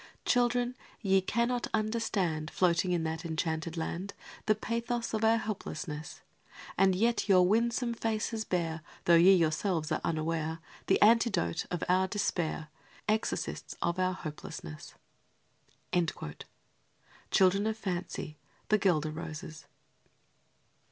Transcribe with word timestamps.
Children, 0.25 0.75
ye 1.01 1.21
cannot 1.21 1.67
understand, 1.75 2.49
Floating 2.49 2.91
in 2.91 3.03
that 3.03 3.23
enchanted 3.23 3.77
land, 3.77 4.15
The 4.47 4.55
pathos 4.55 5.13
of 5.13 5.23
our 5.23 5.37
helplessness; 5.37 6.21
And 6.75 6.95
yet 6.95 7.29
your 7.29 7.47
winsome 7.47 7.93
faces 7.93 8.43
bear, 8.43 8.81
Though 9.05 9.13
ye 9.13 9.31
yourselves 9.35 9.91
are 9.91 10.01
unaware, 10.03 10.57
The 10.87 10.99
antidote 11.03 11.67
of 11.69 11.83
our 11.87 12.07
despair, 12.07 12.69
Exorcists 13.07 13.75
of 13.83 13.99
our 13.99 14.13
hopelessness. 14.13 14.95
_Children 15.93 17.69
of 17.69 17.77
Fancy: 17.77 18.37
The 18.69 18.79
Guelder 18.79 19.11
Roses. 19.15 19.67